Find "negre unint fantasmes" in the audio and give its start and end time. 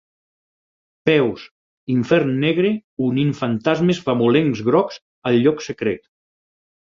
2.45-4.01